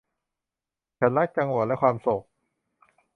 [0.99, 2.23] ฉันรักจังหวะและความโศก